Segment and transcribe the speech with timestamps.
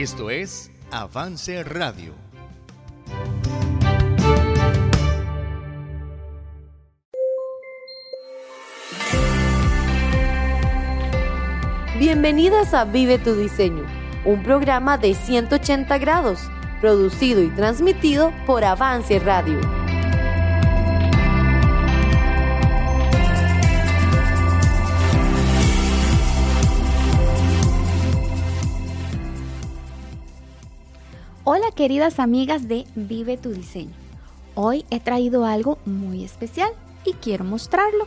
[0.00, 2.14] Esto es Avance Radio.
[11.98, 13.86] Bienvenidas a Vive tu Diseño,
[14.24, 16.48] un programa de 180 grados,
[16.80, 19.58] producido y transmitido por Avance Radio.
[31.50, 33.94] Hola queridas amigas de Vive tu Diseño.
[34.54, 36.70] Hoy he traído algo muy especial
[37.06, 38.06] y quiero mostrarlo.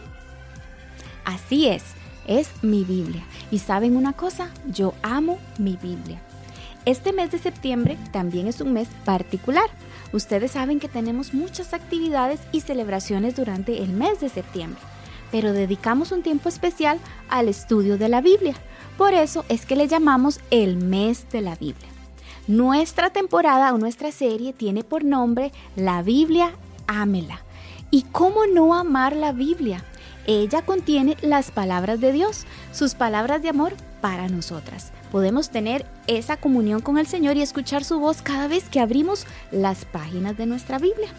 [1.26, 1.82] Así es,
[2.28, 3.24] es mi Biblia.
[3.50, 6.22] Y saben una cosa, yo amo mi Biblia.
[6.86, 9.72] Este mes de septiembre también es un mes particular.
[10.14, 14.80] Ustedes saben que tenemos muchas actividades y celebraciones durante el mes de septiembre,
[15.32, 18.54] pero dedicamos un tiempo especial al estudio de la Biblia.
[19.00, 21.90] Por eso es que le llamamos el mes de la Biblia.
[22.48, 26.54] Nuestra temporada o nuestra serie tiene por nombre La Biblia,
[26.88, 27.42] ámela.
[27.92, 29.84] ¿Y cómo no amar la Biblia?
[30.28, 34.92] Ella contiene las palabras de Dios, sus palabras de amor para nosotras.
[35.12, 39.26] Podemos tener esa comunión con el Señor y escuchar su voz cada vez que abrimos
[39.52, 41.10] las páginas de nuestra Biblia.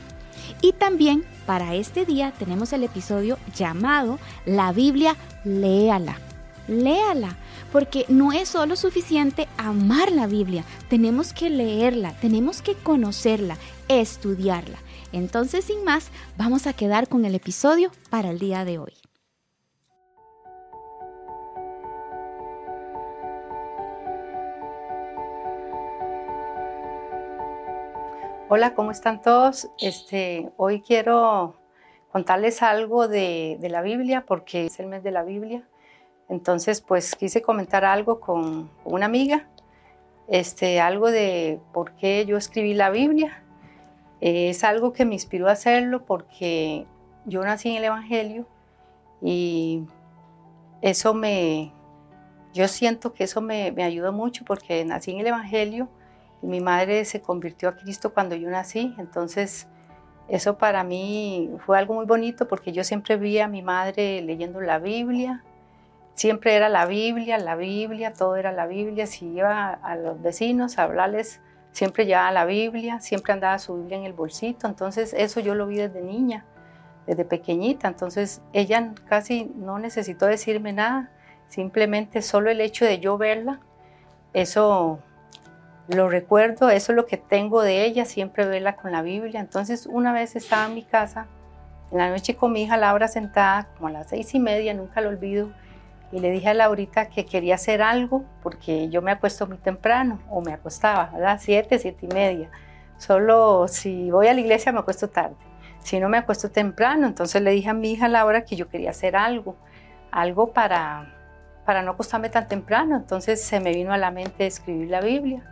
[0.60, 6.16] Y también para este día tenemos el episodio llamado La Biblia, léala.
[6.68, 7.36] Léala
[7.72, 13.56] porque no es solo suficiente amar la Biblia, tenemos que leerla, tenemos que conocerla,
[13.88, 14.78] estudiarla.
[15.12, 18.92] Entonces, sin más, vamos a quedar con el episodio para el día de hoy.
[28.48, 29.70] Hola, ¿cómo están todos?
[29.78, 31.56] Este, hoy quiero
[32.12, 35.66] contarles algo de, de la Biblia porque es el mes de la Biblia
[36.28, 39.48] entonces, pues quise comentar algo con una amiga,
[40.28, 43.42] este, algo de por qué yo escribí la Biblia.
[44.20, 46.86] es algo que me inspiró a hacerlo porque
[47.26, 48.46] yo nací en el Evangelio
[49.20, 49.84] y
[50.80, 51.72] eso me,
[52.54, 55.88] yo siento que eso me, me ayudó mucho porque nací en el Evangelio
[56.42, 58.94] y mi madre se convirtió a Cristo cuando yo nací.
[58.98, 59.68] Entonces,
[60.28, 64.60] eso para mí fue algo muy bonito porque yo siempre vi a mi madre leyendo
[64.60, 65.44] la Biblia
[66.14, 69.06] Siempre era la Biblia, la Biblia, todo era la Biblia.
[69.06, 71.40] Si iba a los vecinos a hablarles,
[71.72, 74.66] siempre llevaba la Biblia, siempre andaba su Biblia en el bolsito.
[74.66, 76.44] Entonces eso yo lo vi desde niña,
[77.06, 77.88] desde pequeñita.
[77.88, 81.10] Entonces ella casi no necesitó decirme nada,
[81.48, 83.60] simplemente solo el hecho de yo verla,
[84.32, 85.00] eso
[85.88, 89.40] lo recuerdo, eso es lo que tengo de ella, siempre verla con la Biblia.
[89.40, 91.26] Entonces una vez estaba en mi casa,
[91.90, 95.00] en la noche con mi hija Laura sentada, como a las seis y media, nunca
[95.00, 95.50] lo olvido,
[96.12, 100.20] y le dije a Laurita que quería hacer algo porque yo me acuesto muy temprano
[100.28, 101.40] o me acostaba, ¿verdad?
[101.40, 102.50] Siete, siete y media.
[102.98, 105.34] Solo si voy a la iglesia me acuesto tarde.
[105.82, 108.90] Si no me acuesto temprano, entonces le dije a mi hija Laura que yo quería
[108.90, 109.56] hacer algo,
[110.10, 111.12] algo para,
[111.64, 112.94] para no acostarme tan temprano.
[112.94, 115.42] Entonces se me vino a la mente escribir la Biblia.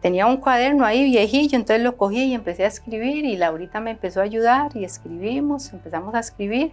[0.00, 3.90] Tenía un cuaderno ahí viejillo, entonces lo cogí y empecé a escribir y Laurita me
[3.90, 6.72] empezó a ayudar y escribimos, empezamos a escribir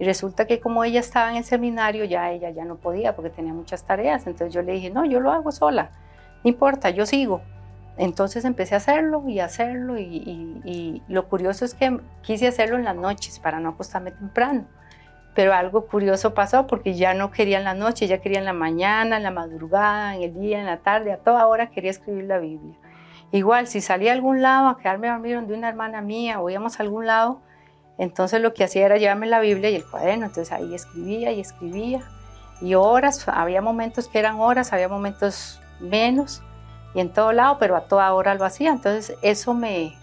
[0.00, 3.28] y resulta que como ella estaba en el seminario, ya ella ya no podía porque
[3.28, 4.26] tenía muchas tareas.
[4.26, 5.90] Entonces yo le dije, no, yo lo hago sola,
[6.42, 7.42] no importa, yo sigo.
[7.98, 12.96] Entonces empecé a hacerlo y hacerlo y, lo curioso es que quise hacerlo en las
[12.96, 14.64] noches para no acostarme temprano.
[15.34, 18.54] Pero algo curioso pasó porque ya no quería en la noche, ya quería en la
[18.54, 22.24] mañana, en la madrugada, en el día, en la tarde, a toda hora quería escribir
[22.24, 22.74] la Biblia.
[23.32, 26.48] Igual, si salía a algún lado a quedarme a dormir donde una hermana mía o
[26.48, 27.42] íbamos a algún lado,
[28.00, 31.40] entonces lo que hacía era llevarme la Biblia y el cuaderno, entonces ahí escribía y
[31.40, 32.00] escribía.
[32.62, 36.40] Y horas, había momentos que eran horas, había momentos menos,
[36.94, 38.70] y en todo lado, pero a toda hora lo hacía.
[38.70, 39.98] Entonces eso me,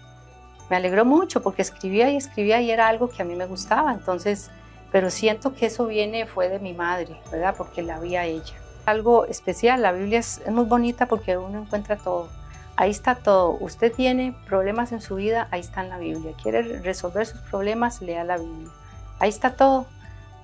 [0.70, 3.92] me alegró mucho porque escribía y escribía y era algo que a mí me gustaba.
[3.92, 4.48] Entonces,
[4.92, 7.56] pero siento que eso viene, fue de mi madre, ¿verdad?
[7.58, 8.54] Porque la vi a ella.
[8.86, 12.28] Algo especial, la Biblia es muy bonita porque uno encuentra todo
[12.80, 13.58] Ahí está todo.
[13.58, 16.32] Usted tiene problemas en su vida, ahí está en la Biblia.
[16.40, 18.68] Quiere resolver sus problemas, lea la Biblia.
[19.18, 19.86] Ahí está todo.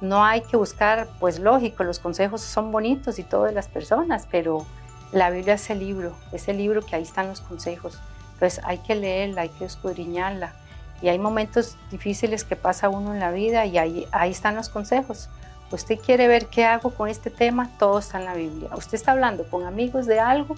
[0.00, 4.26] No hay que buscar, pues lógico, los consejos son bonitos y todo de las personas,
[4.32, 4.66] pero
[5.12, 8.00] la Biblia es el libro, es el libro que ahí están los consejos.
[8.32, 10.54] Entonces hay que leerla, hay que escudriñarla.
[11.02, 14.68] Y hay momentos difíciles que pasa uno en la vida y ahí, ahí están los
[14.68, 15.30] consejos.
[15.70, 18.70] Usted quiere ver qué hago con este tema, todo está en la Biblia.
[18.76, 20.56] Usted está hablando con amigos de algo,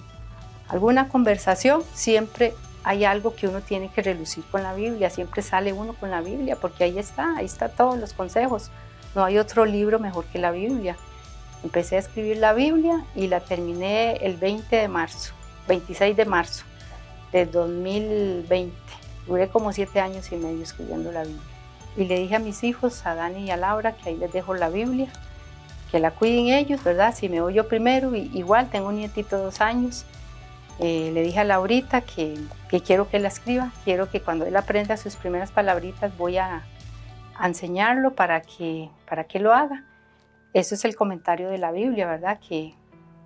[0.67, 2.53] alguna conversación, siempre
[2.83, 6.21] hay algo que uno tiene que relucir con la Biblia, siempre sale uno con la
[6.21, 8.71] Biblia, porque ahí está, ahí está todos los consejos.
[9.15, 10.95] No hay otro libro mejor que la Biblia.
[11.63, 15.33] Empecé a escribir la Biblia y la terminé el 20 de marzo
[15.67, 16.63] 26 de marzo
[17.31, 18.75] de 2020.
[19.27, 21.41] Duré como siete años y medio escribiendo la Biblia.
[21.97, 24.53] Y le dije a mis hijos, a Dani y a Laura, que ahí les dejo
[24.53, 25.09] la Biblia,
[25.91, 27.13] que la cuiden ellos, ¿verdad?
[27.15, 30.05] Si me voy yo primero, igual tengo un nietito de dos años.
[30.79, 32.37] Eh, le dije a Laurita que,
[32.69, 36.63] que, quiero que la escriba, quiero que cuando él aprenda sus primeras palabritas voy a,
[37.43, 39.83] enseñarlo para que, para que lo haga.
[40.53, 42.39] Eso es el comentario de la Biblia, ¿verdad?
[42.39, 42.73] Que,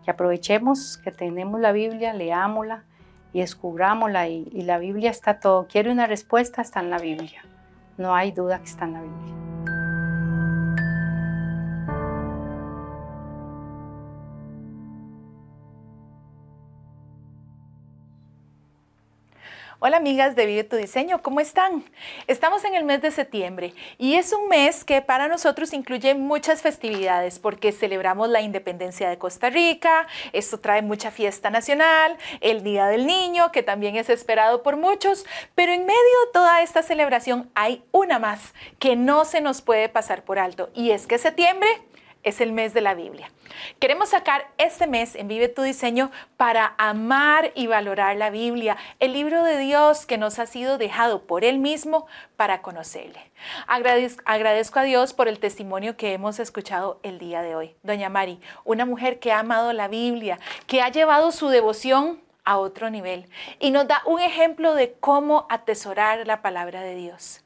[0.03, 2.83] que aprovechemos que tenemos la Biblia, leámosla
[3.31, 4.27] y descubrámosla.
[4.27, 5.67] Y, y la Biblia está todo.
[5.67, 7.41] Quiere una respuesta, está en la Biblia.
[7.97, 9.50] No hay duda que está en la Biblia.
[19.83, 21.83] Hola amigas de Vive tu Diseño, ¿cómo están?
[22.27, 26.61] Estamos en el mes de septiembre y es un mes que para nosotros incluye muchas
[26.61, 32.85] festividades porque celebramos la independencia de Costa Rica, esto trae mucha fiesta nacional, el Día
[32.85, 35.25] del Niño, que también es esperado por muchos,
[35.55, 35.95] pero en medio
[36.27, 40.69] de toda esta celebración hay una más que no se nos puede pasar por alto
[40.75, 41.67] y es que septiembre
[42.23, 43.31] es el mes de la Biblia.
[43.79, 49.13] Queremos sacar este mes en Vive tu Diseño para amar y valorar la Biblia, el
[49.13, 53.31] libro de Dios que nos ha sido dejado por Él mismo para conocerle.
[53.67, 57.75] Agradezco, a Dios por el testimonio que hemos escuchado el día de hoy.
[57.83, 62.21] Doña Mari, una mujer que ha amado la Biblia, que ha llevado su devoción
[62.51, 63.29] a otro nivel
[63.61, 67.41] y nos da un ejemplo de cómo atesorar la palabra de Dios.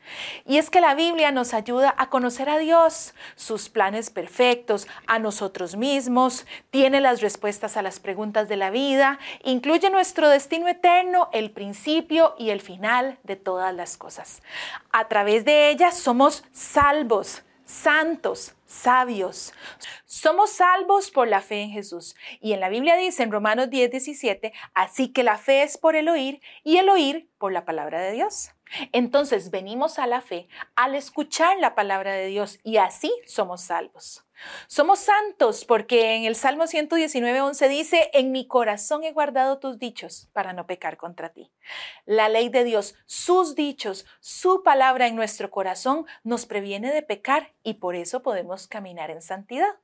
[0.47, 5.19] Y es que la Biblia nos ayuda a conocer a Dios, sus planes perfectos, a
[5.19, 11.29] nosotros mismos, tiene las respuestas a las preguntas de la vida, incluye nuestro destino eterno,
[11.33, 14.41] el principio y el final de todas las cosas.
[14.91, 19.53] A través de ella somos salvos, santos, sabios.
[20.05, 22.15] Somos salvos por la fe en Jesús.
[22.39, 25.95] Y en la Biblia dice en Romanos 10, 17, así que la fe es por
[25.95, 28.51] el oír y el oír por la palabra de Dios.
[28.91, 34.24] Entonces venimos a la fe al escuchar la palabra de Dios y así somos salvos.
[34.67, 39.79] Somos santos porque en el Salmo 119, 11 dice, en mi corazón he guardado tus
[39.79, 41.51] dichos para no pecar contra ti.
[42.05, 47.53] La ley de Dios, sus dichos, su palabra en nuestro corazón nos previene de pecar
[47.63, 49.75] y por eso podemos caminar en santidad.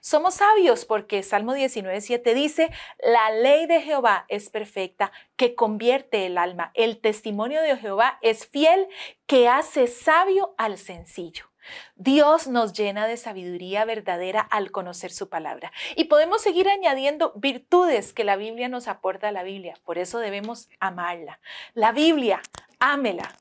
[0.00, 2.70] Somos sabios porque Salmo 19, 7 dice,
[3.02, 6.70] la ley de Jehová es perfecta, que convierte el alma.
[6.74, 8.88] El testimonio de Jehová es fiel,
[9.26, 11.48] que hace sabio al sencillo.
[11.96, 15.72] Dios nos llena de sabiduría verdadera al conocer su palabra.
[15.96, 19.74] Y podemos seguir añadiendo virtudes que la Biblia nos aporta a la Biblia.
[19.84, 21.40] Por eso debemos amarla.
[21.74, 22.40] La Biblia,
[22.78, 23.36] ámela.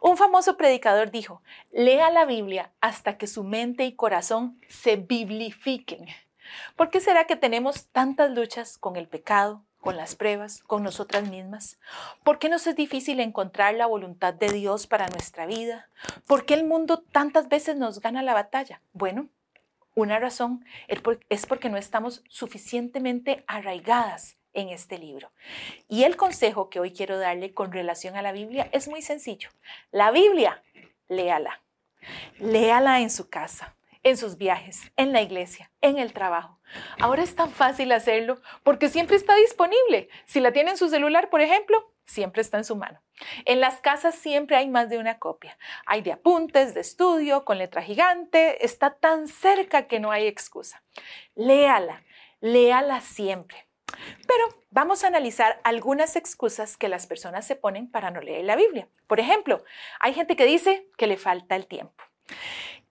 [0.00, 6.06] Un famoso predicador dijo, lea la Biblia hasta que su mente y corazón se biblifiquen.
[6.76, 11.28] ¿Por qué será que tenemos tantas luchas con el pecado, con las pruebas, con nosotras
[11.28, 11.78] mismas?
[12.22, 15.88] ¿Por qué nos es difícil encontrar la voluntad de Dios para nuestra vida?
[16.26, 18.82] ¿Por qué el mundo tantas veces nos gana la batalla?
[18.92, 19.28] Bueno,
[19.94, 25.30] una razón es porque no estamos suficientemente arraigadas en este libro.
[25.88, 29.50] Y el consejo que hoy quiero darle con relación a la Biblia es muy sencillo.
[29.90, 30.62] La Biblia,
[31.08, 31.60] léala.
[32.38, 36.59] Léala en su casa, en sus viajes, en la iglesia, en el trabajo.
[37.00, 40.08] Ahora es tan fácil hacerlo porque siempre está disponible.
[40.26, 43.00] Si la tiene en su celular, por ejemplo, siempre está en su mano.
[43.44, 45.56] En las casas siempre hay más de una copia.
[45.86, 48.64] Hay de apuntes, de estudio, con letra gigante.
[48.64, 50.82] Está tan cerca que no hay excusa.
[51.34, 52.02] Léala,
[52.40, 53.66] léala siempre.
[54.26, 58.56] Pero vamos a analizar algunas excusas que las personas se ponen para no leer la
[58.56, 58.88] Biblia.
[59.06, 59.64] Por ejemplo,
[59.98, 62.04] hay gente que dice que le falta el tiempo.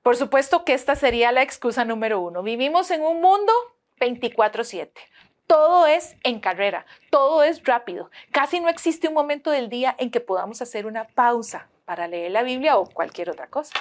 [0.09, 2.41] Por supuesto que esta sería la excusa número uno.
[2.41, 3.53] Vivimos en un mundo
[3.99, 4.99] 24/7.
[5.45, 8.09] Todo es en carrera, todo es rápido.
[8.31, 12.31] Casi no existe un momento del día en que podamos hacer una pausa para leer
[12.31, 13.75] la Biblia o cualquier otra cosa.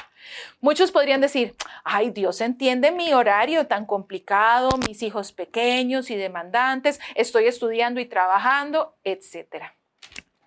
[0.60, 7.00] Muchos podrían decir, ay, Dios entiende mi horario tan complicado, mis hijos pequeños y demandantes,
[7.14, 9.77] estoy estudiando y trabajando, etc.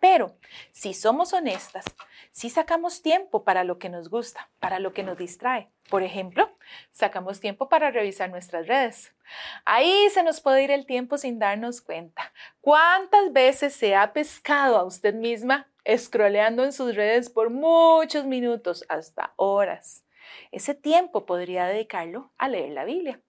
[0.02, 0.36] Pero
[0.72, 1.86] si somos honestas,
[2.32, 5.70] si sacamos tiempo para lo que nos gusta, para lo que nos distrae.
[5.92, 6.50] Por ejemplo,
[6.92, 9.14] sacamos tiempo para revisar nuestras redes.
[9.64, 12.34] Ahí se nos puede ir el tiempo sin darnos cuenta.
[12.62, 18.84] ¿Cuántas veces se ha pescado a usted misma escroleando en sus redes por muchos minutos,
[18.90, 20.04] hasta horas?
[20.52, 23.22] Ese tiempo podría dedicarlo a leer la Biblia.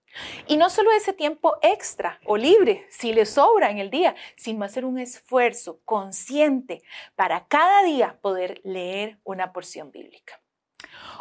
[0.47, 4.65] Y no solo ese tiempo extra o libre, si le sobra en el día, sino
[4.65, 6.83] hacer un esfuerzo consciente
[7.15, 10.39] para cada día poder leer una porción bíblica.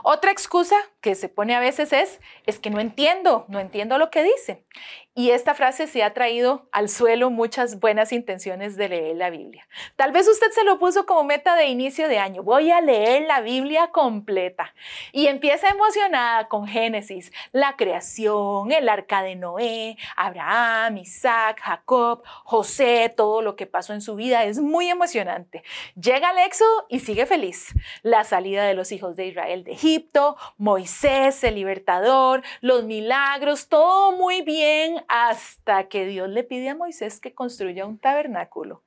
[0.02, 4.11] Otra excusa que se pone a veces es, es que no entiendo, no entiendo lo
[4.11, 4.66] que dice.
[5.14, 9.69] Y esta frase se ha traído al suelo muchas buenas intenciones de leer la Biblia.
[9.95, 12.42] Tal vez usted se lo puso como meta de inicio de año.
[12.42, 14.75] Voy a leer la Biblia completa.
[15.12, 23.12] Y empieza emocionada con Génesis, la creación, el arca de Noé, Abraham, Isaac, Jacob, José,
[23.14, 24.45] todo lo que pasó en su vida.
[24.45, 25.62] Es muy emocionante.
[25.95, 27.75] Llega al éxodo y sigue feliz.
[28.02, 34.12] La salida de los hijos de Israel de Egipto, Moisés, el libertador, los milagros, todo
[34.16, 38.82] muy bien hasta que Dios le pide a Moisés que construya un tabernáculo.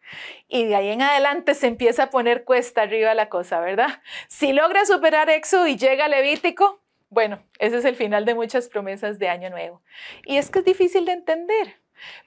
[0.47, 4.01] Y de ahí en adelante se empieza a poner cuesta arriba la cosa, ¿verdad?
[4.27, 9.19] Si logra superar Éxodo y llega Levítico, bueno, ese es el final de muchas promesas
[9.19, 9.81] de Año Nuevo.
[10.25, 11.75] Y es que es difícil de entender,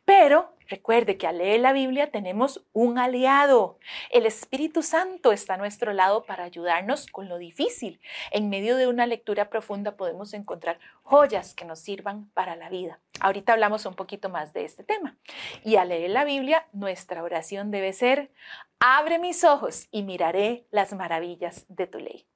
[0.04, 3.78] pero Recuerde que al leer la Biblia tenemos un aliado.
[4.10, 8.00] El Espíritu Santo está a nuestro lado para ayudarnos con lo difícil.
[8.30, 13.00] En medio de una lectura profunda podemos encontrar joyas que nos sirvan para la vida.
[13.20, 15.16] Ahorita hablamos un poquito más de este tema.
[15.64, 18.30] Y al leer la Biblia, nuestra oración debe ser,
[18.78, 22.26] abre mis ojos y miraré las maravillas de tu ley.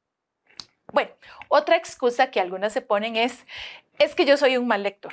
[0.90, 1.10] Bueno,
[1.48, 3.46] otra excusa que algunas se ponen es,
[3.98, 5.12] es que yo soy un mal lector.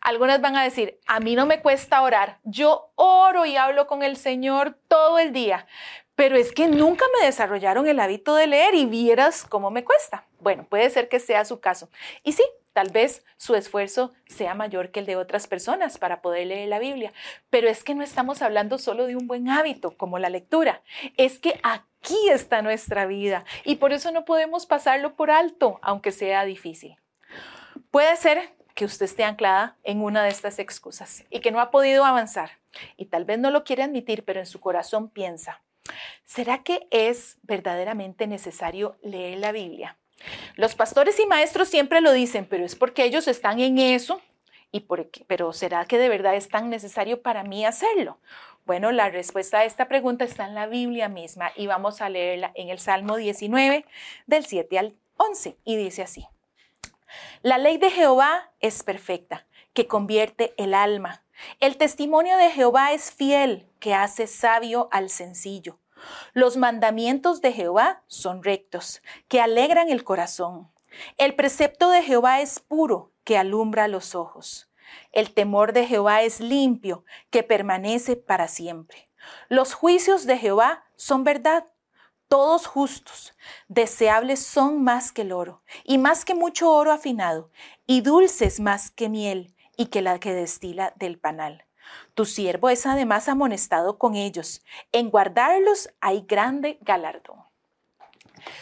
[0.00, 4.02] Algunas van a decir, a mí no me cuesta orar, yo oro y hablo con
[4.02, 5.66] el Señor todo el día,
[6.14, 10.26] pero es que nunca me desarrollaron el hábito de leer y vieras cómo me cuesta.
[10.40, 11.88] Bueno, puede ser que sea su caso.
[12.22, 16.48] Y sí, tal vez su esfuerzo sea mayor que el de otras personas para poder
[16.48, 17.12] leer la Biblia,
[17.48, 20.82] pero es que no estamos hablando solo de un buen hábito como la lectura,
[21.16, 26.10] es que aquí está nuestra vida y por eso no podemos pasarlo por alto, aunque
[26.10, 26.96] sea difícil.
[27.90, 31.70] Puede ser que usted esté anclada en una de estas excusas y que no ha
[31.70, 32.50] podido avanzar.
[32.96, 35.62] Y tal vez no lo quiere admitir, pero en su corazón piensa,
[36.24, 39.96] ¿será que es verdaderamente necesario leer la Biblia?
[40.56, 44.20] Los pastores y maestros siempre lo dicen, pero es porque ellos están en eso.
[44.72, 45.24] ¿Y por qué?
[45.28, 48.18] Pero ¿será que de verdad es tan necesario para mí hacerlo?
[48.66, 52.50] Bueno, la respuesta a esta pregunta está en la Biblia misma y vamos a leerla
[52.54, 53.84] en el Salmo 19
[54.26, 56.26] del 7 al 11 y dice así.
[57.42, 61.24] La ley de Jehová es perfecta, que convierte el alma.
[61.60, 65.78] El testimonio de Jehová es fiel, que hace sabio al sencillo.
[66.32, 70.70] Los mandamientos de Jehová son rectos, que alegran el corazón.
[71.16, 74.70] El precepto de Jehová es puro, que alumbra los ojos.
[75.12, 79.08] El temor de Jehová es limpio, que permanece para siempre.
[79.48, 81.66] Los juicios de Jehová son verdad,
[82.34, 83.32] todos justos,
[83.68, 87.48] deseables son más que el oro, y más que mucho oro afinado,
[87.86, 91.64] y dulces más que miel, y que la que destila del panal.
[92.14, 94.64] Tu siervo es además amonestado con ellos.
[94.90, 97.38] En guardarlos hay grande galardón.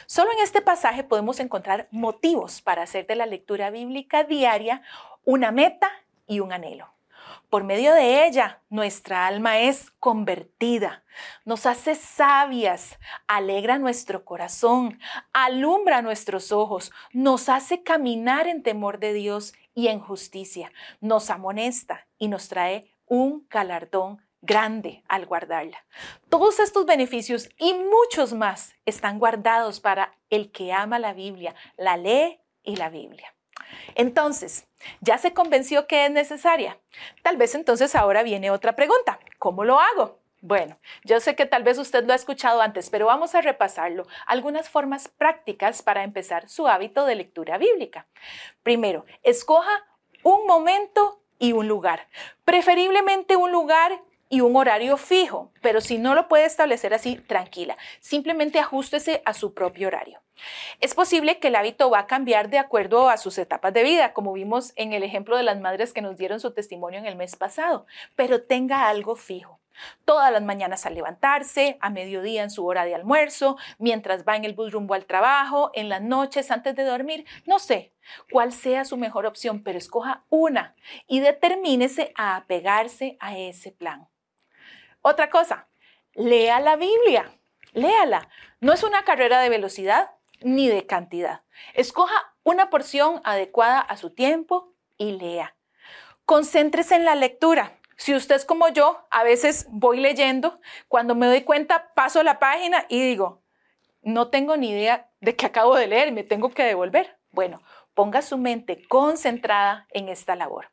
[0.05, 4.83] Solo en este pasaje podemos encontrar motivos para hacer de la lectura bíblica diaria
[5.25, 5.91] una meta
[6.27, 6.92] y un anhelo.
[7.53, 11.05] Por medio de ella, nuestra alma es convertida,
[11.45, 14.99] nos hace sabias, alegra nuestro corazón,
[15.35, 22.07] alumbra nuestros ojos, nos hace caminar en temor de Dios y en justicia, nos amonesta
[22.17, 25.85] y nos trae un galardón grande al guardarla.
[26.31, 31.99] Todos estos beneficios y muchos más están guardados para el que ama la Biblia, la
[31.99, 33.35] lee y la Biblia.
[33.95, 34.67] Entonces,
[35.01, 36.79] ¿ya se convenció que es necesaria?
[37.23, 39.19] Tal vez entonces ahora viene otra pregunta.
[39.39, 40.23] ¿Cómo lo hago?
[40.41, 44.09] Bueno, yo sé que tal vez usted lo ha escuchado antes, pero vamos a repasarlo.
[44.27, 48.09] Algunas formas prácticas para empezar su hábito de lectura bíblica.
[48.65, 49.71] Primero, escoja
[50.25, 52.09] un momento y un lugar.
[52.45, 54.03] Preferiblemente un lugar
[54.33, 57.77] y un horario fijo, pero si no lo puede establecer así, tranquila.
[58.01, 60.23] Simplemente ajustese a su propio horario.
[60.81, 64.15] Es posible que el hábito va a cambiar de acuerdo a sus etapas de vida,
[64.15, 67.15] como vimos en el ejemplo de las madres que nos dieron su testimonio en el
[67.15, 67.85] mes pasado,
[68.17, 69.61] pero tenga algo fijo.
[70.07, 74.47] Todas las mañanas al levantarse, a mediodía en su hora de almuerzo, mientras va en
[74.47, 77.93] el bus rumbo al trabajo, en las noches antes de dormir, no sé
[78.31, 80.75] cuál sea su mejor opción, pero escoja una
[81.07, 84.09] y determínese a apegarse a ese plan.
[85.03, 85.69] Otra cosa,
[86.15, 87.39] lea la Biblia,
[87.73, 88.29] léala.
[88.61, 91.43] No es una carrera de velocidad, ni de cantidad.
[91.75, 95.57] Escoja una porción adecuada a su tiempo y lea.
[96.25, 97.79] Concéntrese en la lectura.
[97.97, 102.39] Si usted es como yo, a veces voy leyendo, cuando me doy cuenta paso la
[102.39, 103.43] página y digo,
[104.03, 107.19] no tengo ni idea de qué acabo de leer me tengo que devolver.
[107.31, 107.61] Bueno,
[107.95, 110.72] ponga su mente concentrada en esta labor.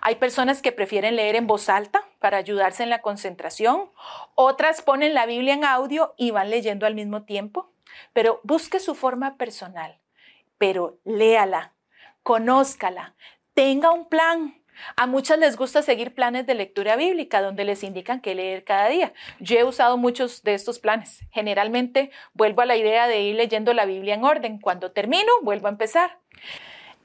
[0.00, 3.90] Hay personas que prefieren leer en voz alta para ayudarse en la concentración,
[4.34, 7.72] otras ponen la Biblia en audio y van leyendo al mismo tiempo.
[8.12, 9.98] Pero busque su forma personal,
[10.58, 11.74] pero léala,
[12.22, 13.14] conózcala,
[13.54, 14.54] tenga un plan,
[14.96, 18.88] A muchas les gusta seguir planes de lectura bíblica donde les indican qué leer cada
[18.88, 19.12] día.
[19.40, 21.20] Yo he usado muchos de estos planes.
[21.30, 24.58] Generalmente vuelvo a la idea de ir leyendo la Biblia en orden.
[24.60, 26.18] Cuando termino, vuelvo a empezar.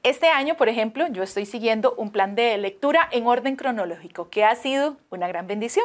[0.02, 4.44] Este año, por ejemplo, yo estoy siguiendo un plan de lectura en orden cronológico, que
[4.44, 5.84] ha sido una gran bendición.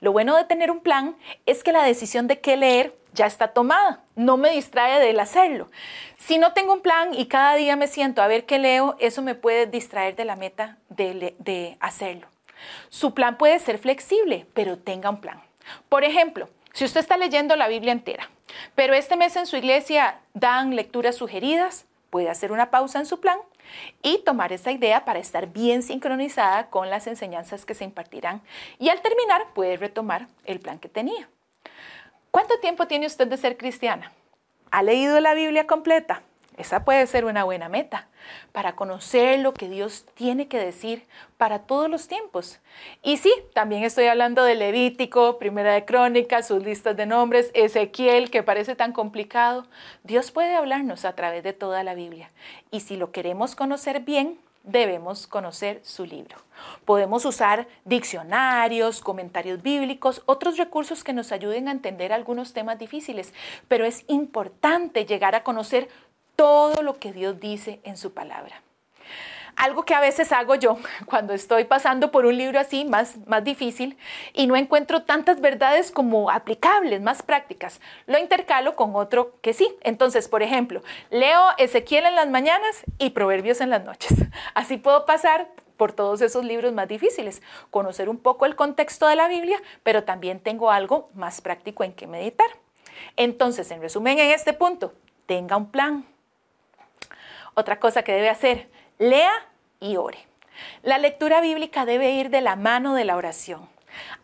[0.00, 1.14] Lo bueno de tener un plan
[1.44, 5.68] es que la decisión de qué leer ya está tomada, no me distrae del hacerlo.
[6.16, 9.20] Si no tengo un plan y cada día me siento a ver qué leo, eso
[9.20, 12.28] me puede distraer de la meta de, de hacerlo.
[12.88, 15.42] Su plan puede ser flexible, pero tenga un plan.
[15.90, 18.30] Por ejemplo, si usted está leyendo la Biblia entera,
[18.74, 23.20] pero este mes en su iglesia dan lecturas sugeridas, puede hacer una pausa en su
[23.20, 23.38] plan
[24.02, 28.42] y tomar esa idea para estar bien sincronizada con las enseñanzas que se impartirán
[28.78, 31.28] y al terminar puede retomar el plan que tenía.
[32.30, 34.12] ¿Cuánto tiempo tiene usted de ser cristiana?
[34.70, 36.22] ¿Ha leído la Biblia completa?
[36.56, 38.08] Esa puede ser una buena meta
[38.52, 41.06] para conocer lo que Dios tiene que decir
[41.38, 42.60] para todos los tiempos.
[43.02, 48.30] Y sí, también estoy hablando de Levítico, Primera de Crónicas, sus listas de nombres, Ezequiel,
[48.30, 49.66] que parece tan complicado.
[50.04, 52.30] Dios puede hablarnos a través de toda la Biblia.
[52.70, 56.36] Y si lo queremos conocer bien, debemos conocer su libro.
[56.84, 63.32] Podemos usar diccionarios, comentarios bíblicos, otros recursos que nos ayuden a entender algunos temas difíciles,
[63.68, 65.88] pero es importante llegar a conocer
[66.40, 68.62] todo lo que Dios dice en su palabra.
[69.56, 73.44] Algo que a veces hago yo cuando estoy pasando por un libro así más, más
[73.44, 73.98] difícil
[74.32, 79.68] y no encuentro tantas verdades como aplicables, más prácticas, lo intercalo con otro que sí.
[79.82, 80.80] Entonces, por ejemplo,
[81.10, 84.14] leo Ezequiel en las mañanas y Proverbios en las noches.
[84.54, 89.16] Así puedo pasar por todos esos libros más difíciles, conocer un poco el contexto de
[89.16, 92.48] la Biblia, pero también tengo algo más práctico en que meditar.
[93.16, 94.94] Entonces, en resumen, en este punto,
[95.26, 96.06] tenga un plan,
[97.54, 99.32] otra cosa que debe hacer, lea
[99.80, 100.18] y ore.
[100.82, 103.68] La lectura bíblica debe ir de la mano de la oración.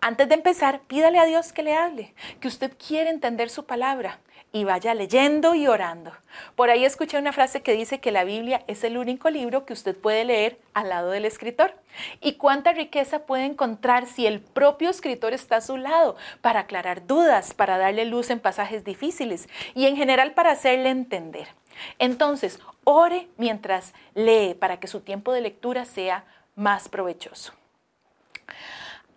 [0.00, 4.20] Antes de empezar, pídale a Dios que le hable, que usted quiere entender su palabra
[4.52, 6.12] y vaya leyendo y orando.
[6.54, 9.72] Por ahí escuché una frase que dice que la Biblia es el único libro que
[9.72, 11.74] usted puede leer al lado del escritor.
[12.20, 17.06] ¿Y cuánta riqueza puede encontrar si el propio escritor está a su lado para aclarar
[17.06, 21.48] dudas, para darle luz en pasajes difíciles y en general para hacerle entender?
[21.98, 27.52] Entonces, ore mientras lee para que su tiempo de lectura sea más provechoso.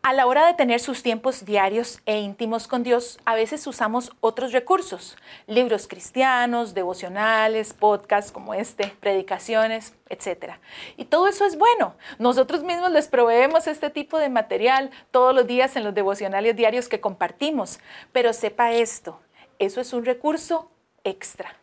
[0.01, 4.13] A la hora de tener sus tiempos diarios e íntimos con Dios, a veces usamos
[4.21, 10.53] otros recursos, libros cristianos, devocionales, podcasts como este, predicaciones, etc.
[10.95, 11.95] Y todo eso es bueno.
[12.17, 16.87] Nosotros mismos les proveemos este tipo de material todos los días en los devocionales diarios
[16.87, 17.79] que compartimos.
[18.13, 19.19] Pero sepa esto,
[19.59, 20.71] eso es un recurso
[21.03, 21.58] extra.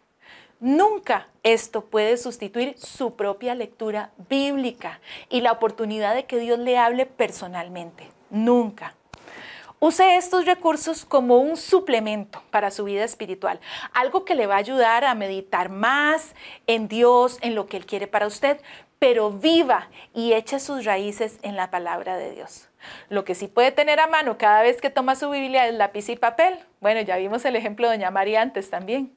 [0.60, 6.78] Nunca esto puede sustituir su propia lectura bíblica y la oportunidad de que Dios le
[6.78, 8.10] hable personalmente.
[8.30, 8.94] Nunca.
[9.78, 13.60] Use estos recursos como un suplemento para su vida espiritual,
[13.92, 16.34] algo que le va a ayudar a meditar más
[16.66, 18.58] en Dios, en lo que Él quiere para usted,
[18.98, 22.70] pero viva y echa sus raíces en la palabra de Dios.
[23.10, 26.08] Lo que sí puede tener a mano cada vez que toma su Biblia es lápiz
[26.08, 26.58] y papel.
[26.80, 29.12] Bueno, ya vimos el ejemplo de Doña María antes también.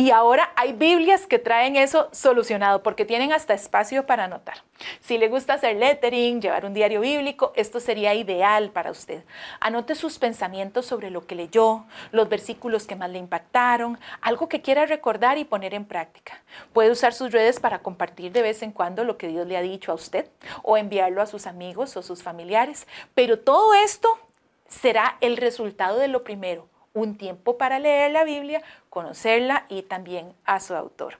[0.00, 4.62] Y ahora hay Biblias que traen eso solucionado porque tienen hasta espacio para anotar.
[5.00, 9.22] Si le gusta hacer lettering, llevar un diario bíblico, esto sería ideal para usted.
[9.60, 14.62] Anote sus pensamientos sobre lo que leyó, los versículos que más le impactaron, algo que
[14.62, 16.42] quiera recordar y poner en práctica.
[16.72, 19.60] Puede usar sus redes para compartir de vez en cuando lo que Dios le ha
[19.60, 20.26] dicho a usted
[20.62, 22.86] o enviarlo a sus amigos o sus familiares.
[23.12, 24.18] Pero todo esto
[24.66, 30.34] será el resultado de lo primero, un tiempo para leer la Biblia, conocerla y también
[30.44, 31.18] a su autor.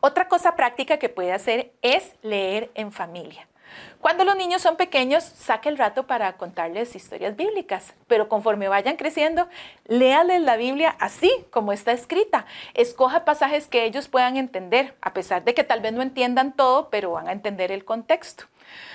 [0.00, 3.48] Otra cosa práctica que puede hacer es leer en familia.
[4.00, 8.96] Cuando los niños son pequeños, saque el rato para contarles historias bíblicas, pero conforme vayan
[8.96, 9.48] creciendo,
[9.86, 12.46] léales la Biblia así como está escrita.
[12.74, 16.88] Escoja pasajes que ellos puedan entender, a pesar de que tal vez no entiendan todo,
[16.90, 18.44] pero van a entender el contexto.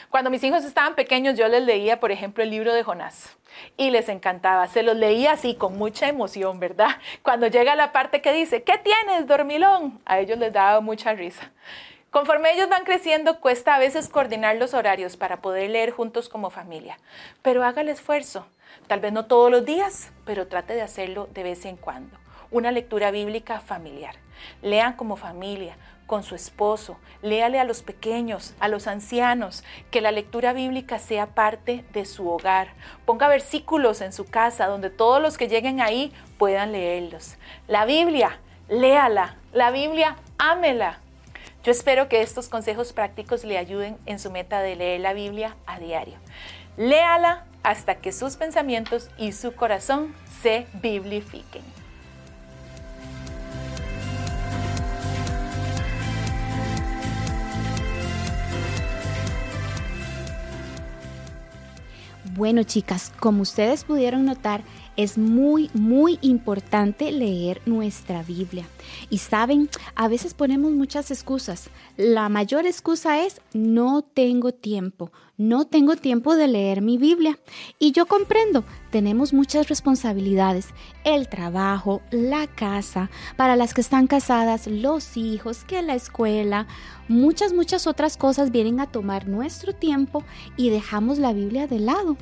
[0.09, 3.37] Cuando mis hijos estaban pequeños, yo les leía, por ejemplo, el libro de Jonás
[3.77, 4.67] y les encantaba.
[4.67, 6.89] Se los leía así con mucha emoción, ¿verdad?
[7.23, 9.99] Cuando llega la parte que dice, ¿qué tienes, dormilón?
[10.05, 11.51] A ellos les daba mucha risa.
[12.11, 16.49] Conforme ellos van creciendo, cuesta a veces coordinar los horarios para poder leer juntos como
[16.49, 16.97] familia,
[17.41, 18.45] pero haga el esfuerzo.
[18.87, 22.17] Tal vez no todos los días, pero trate de hacerlo de vez en cuando.
[22.51, 24.15] Una lectura bíblica familiar.
[24.61, 30.11] Lean como familia, con su esposo, léale a los pequeños, a los ancianos, que la
[30.11, 32.73] lectura bíblica sea parte de su hogar.
[33.05, 37.37] Ponga versículos en su casa donde todos los que lleguen ahí puedan leerlos.
[37.69, 39.37] La Biblia, léala.
[39.53, 40.99] La Biblia, ámela.
[41.63, 45.55] Yo espero que estos consejos prácticos le ayuden en su meta de leer la Biblia
[45.67, 46.15] a diario.
[46.75, 51.61] Léala hasta que sus pensamientos y su corazón se biblifiquen.
[62.33, 64.63] Bueno, chicas, como ustedes pudieron notar,
[64.95, 68.65] es muy, muy importante leer nuestra Biblia.
[69.09, 71.69] Y saben, a veces ponemos muchas excusas.
[71.97, 77.39] La mayor excusa es no tengo tiempo, no tengo tiempo de leer mi Biblia.
[77.79, 80.67] Y yo comprendo, tenemos muchas responsabilidades,
[81.03, 86.67] el trabajo, la casa, para las que están casadas, los hijos, que la escuela,
[87.07, 90.23] muchas, muchas otras cosas vienen a tomar nuestro tiempo
[90.57, 92.17] y dejamos la Biblia de lado.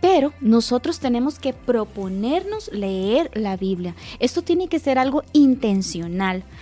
[0.00, 3.94] Pero nosotros tenemos que proponernos leer la Biblia.
[4.18, 6.03] Esto tiene que ser algo intencional.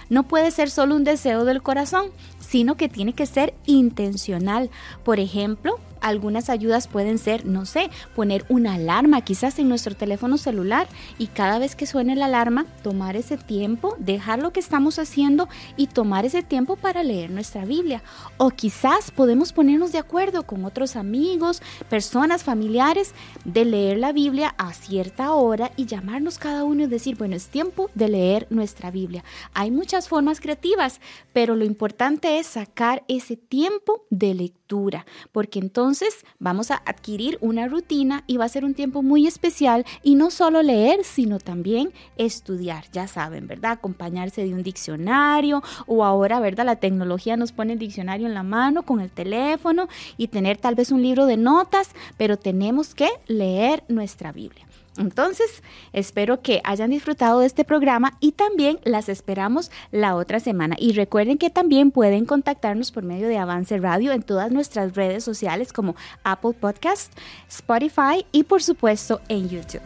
[0.08, 2.06] No puede ser solo un deseo del corazón,
[2.52, 4.68] sino que tiene que ser intencional.
[5.04, 10.36] Por ejemplo, algunas ayudas pueden ser, no sé, poner una alarma quizás en nuestro teléfono
[10.36, 14.98] celular y cada vez que suene la alarma, tomar ese tiempo, dejar lo que estamos
[14.98, 18.02] haciendo y tomar ese tiempo para leer nuestra Biblia.
[18.36, 24.54] O quizás podemos ponernos de acuerdo con otros amigos, personas, familiares, de leer la Biblia
[24.58, 28.90] a cierta hora y llamarnos cada uno y decir, bueno, es tiempo de leer nuestra
[28.90, 29.22] Biblia.
[29.54, 31.00] Hay muchas formas creativas,
[31.32, 37.68] pero lo importante es sacar ese tiempo de lectura, porque entonces vamos a adquirir una
[37.68, 41.92] rutina y va a ser un tiempo muy especial y no solo leer, sino también
[42.16, 43.72] estudiar, ya saben, ¿verdad?
[43.72, 46.66] Acompañarse de un diccionario o ahora, ¿verdad?
[46.66, 50.74] La tecnología nos pone el diccionario en la mano con el teléfono y tener tal
[50.74, 54.66] vez un libro de notas, pero tenemos que leer nuestra Biblia.
[54.98, 60.76] Entonces, espero que hayan disfrutado de este programa y también las esperamos la otra semana.
[60.78, 65.24] Y recuerden que también pueden contactarnos por medio de Avance Radio en todas nuestras redes
[65.24, 67.12] sociales como Apple Podcast,
[67.48, 69.82] Spotify y por supuesto en YouTube.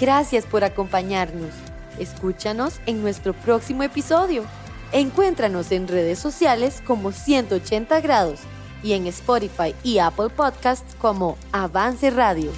[0.00, 1.50] Gracias por acompañarnos.
[1.98, 4.44] Escúchanos en nuestro próximo episodio.
[4.92, 8.40] Encuéntranos en redes sociales como 180 grados
[8.86, 12.52] y en Spotify y Apple Podcasts como Avance Radio.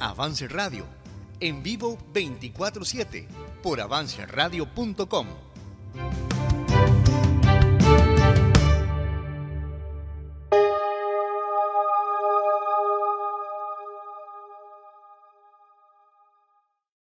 [0.00, 0.86] Avance Radio,
[1.40, 3.28] en vivo 24/7
[3.62, 5.51] por avanceradio.com.